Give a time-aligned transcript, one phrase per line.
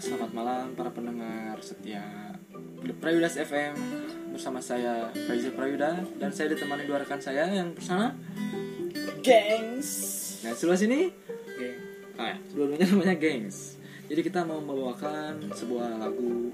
[0.00, 2.32] selamat malam para pendengar setia
[3.04, 3.76] Prayudas FM
[4.32, 6.00] bersama saya Faizal Prayuda.
[6.16, 7.44] Dan saya ditemani dua rekan saya.
[7.52, 8.16] Yang bersama
[9.20, 9.88] Gengs.
[10.40, 11.68] Nah sebelah sini Oke.
[12.16, 13.76] ah, ya, dua-duanya namanya Gengs.
[14.08, 16.48] Jadi kita mau membawakan sebuah lagu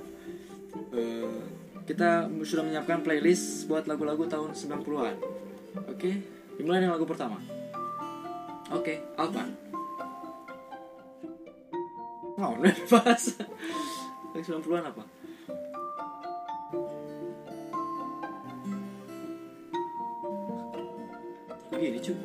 [0.90, 1.38] eh,
[1.86, 5.16] Kita sudah menyiapkan playlist buat lagu-lagu tahun 90-an
[5.86, 6.10] Oke,
[6.58, 7.38] dimulai dengan lagu pertama.
[8.74, 9.54] Oke, Alpan
[12.36, 13.32] Oh, udah dibahas
[14.36, 15.02] Lagu 90-an apa?
[21.72, 22.16] Begini cuy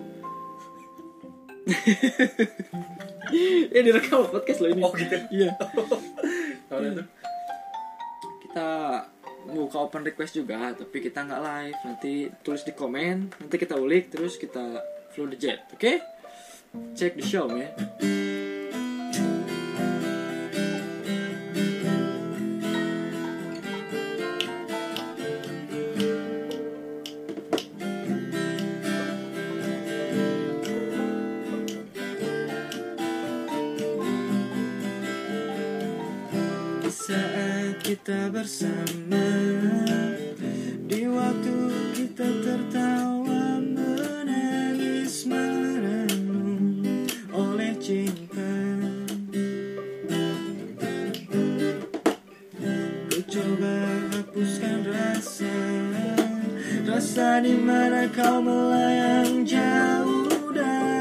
[3.72, 5.16] Ya direkam podcast loh ini Oh, gitu.
[5.32, 5.52] Iya
[6.92, 7.04] itu.
[8.48, 8.68] Kita
[9.48, 14.12] buka open request juga Tapi kita nggak live Nanti tulis di komen Nanti kita ulik
[14.12, 14.84] Terus kita
[15.16, 16.04] flow the jet Oke?
[16.96, 17.68] Check the show ya
[38.02, 39.30] kita bersama.
[40.90, 41.58] Di waktu
[41.94, 46.82] kita tertawa Menangis merenung
[47.30, 48.58] Oleh cinta.
[53.06, 53.76] Ku coba
[54.18, 55.54] hapuskan rasa
[56.90, 61.01] Rasa di mana kau melayang jauh dari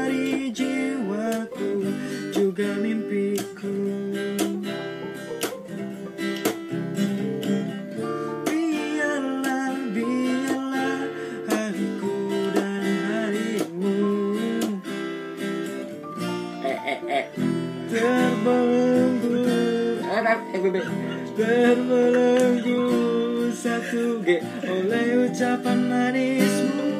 [20.21, 20.85] Bebe
[21.33, 22.85] Terbelenggu
[23.57, 24.37] satu G
[24.69, 26.90] Oleh ucapan manismu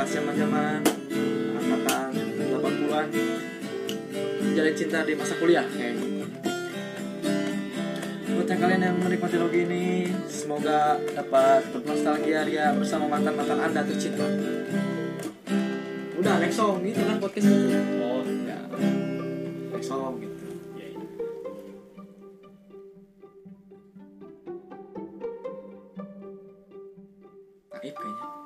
[0.00, 0.80] pas zaman zaman
[1.60, 2.08] angkatan
[2.56, 3.06] 80-an
[4.40, 6.24] menjalin cinta di masa kuliah kayaknya.
[8.32, 14.24] Buat yang kalian yang menikmati lagu ini, semoga dapat bernostalgia ria bersama mantan-mantan anda tercinta.
[16.16, 17.68] Udah, next song itu kan podcast itu.
[18.00, 18.56] Oh, Ya,
[19.68, 20.48] next song gitu.
[20.80, 20.96] iya.
[20.96, 21.04] iya.
[27.84, 28.39] Aib kayaknya.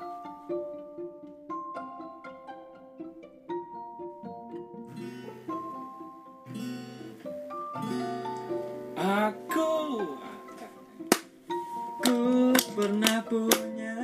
[12.74, 13.94] Pernah punya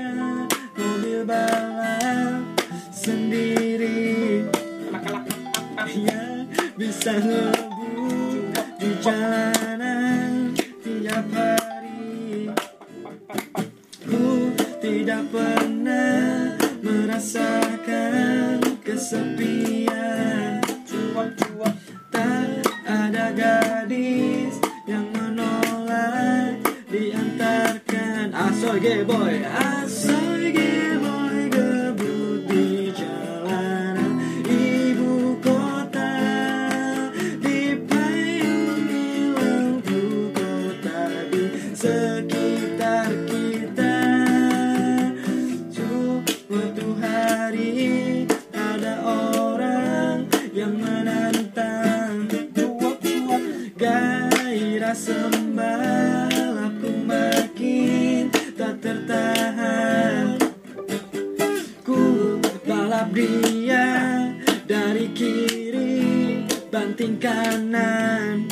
[0.79, 2.39] mobil balap
[2.95, 4.47] sendiri.
[5.91, 9.60] Yang bisa ngebut di jalanan
[28.61, 29.41] Asoy boy.
[29.41, 30.53] Asoy
[31.01, 34.21] boy gebut di jalanan.
[34.45, 36.13] Ibu kota
[37.41, 41.01] Di payungi lampu kota
[41.33, 43.97] di sekitar kita.
[45.73, 52.29] Suatu hari ada orang yang menantang.
[53.81, 58.00] Gairah sembalapku makin
[58.61, 60.37] tak tertahan.
[61.81, 62.37] Ku
[62.69, 63.89] balap dia
[64.69, 68.45] dari kiri banting kanan.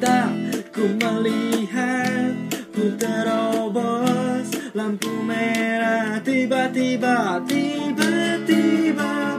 [0.00, 0.32] Tak
[0.72, 2.32] ku melihat
[2.72, 9.33] ku terobos lampu merah Tiba-tiba, tiba-tiba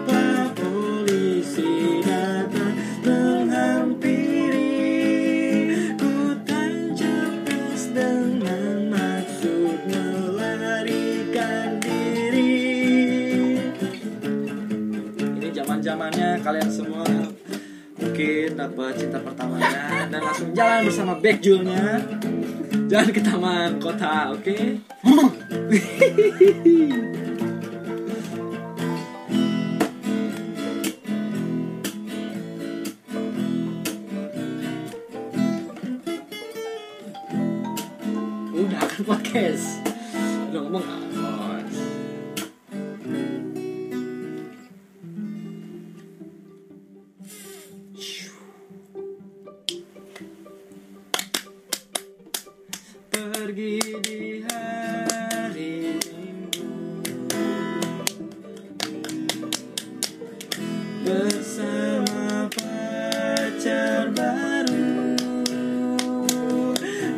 [16.56, 17.04] kalian semua.
[18.00, 22.00] Mungkin dapat cinta pertamanya dan langsung jalan bersama backjulnya
[22.88, 24.56] jalan ke taman kota oke?
[38.56, 39.84] Udah kan podcast.
[40.56, 41.05] Udah ngomong
[53.46, 56.66] pergi di hari minggu.
[61.06, 65.14] Bersama pacar baru.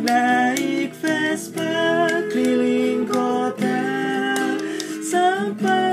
[0.04, 3.88] Naik Vespa keliling kota.
[5.00, 5.87] Sampai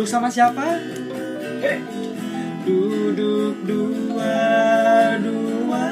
[0.00, 0.80] duduk sama siapa?
[2.64, 4.40] Duduk dua
[5.20, 5.88] dua.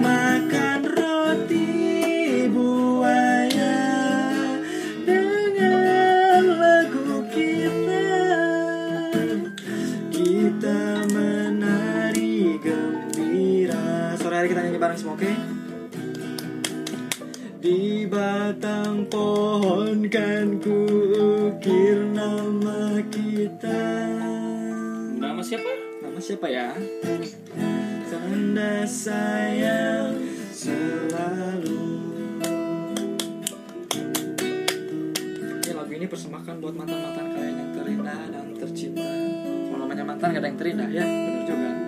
[0.00, 1.68] Makan roti
[2.48, 3.84] buaya
[5.04, 8.08] dengan lagu kita.
[10.08, 14.16] Kita menari gembira.
[14.16, 15.65] Sore hari kita nyanyi bareng semua oke
[17.66, 20.86] di batang pohon kan ku
[21.50, 23.82] ukir nama kita.
[25.18, 25.66] Nama siapa?
[25.98, 26.70] Nama siapa ya?
[28.06, 30.14] Tanda sayang
[30.54, 31.82] selalu.
[35.66, 39.10] Ini lagu ini persembahkan buat mantan-mantan kalian yang terindah dan tercinta.
[39.42, 41.85] Kalau namanya mantan gak ada yang terindah ya, bener juga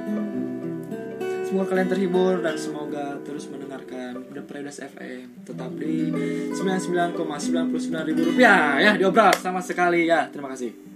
[1.49, 6.13] Semoga kalian terhibur dan semoga terus mendengarkan The Paradise FM Tetap di
[6.53, 8.77] 99,99 ribu rupiah.
[8.77, 10.05] Ya diobral sama sekali.
[10.05, 10.88] Ya Terima kasih